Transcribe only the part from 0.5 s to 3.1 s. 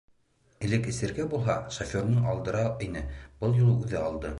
Элек эсергә булһа шоферынан алдыра ине-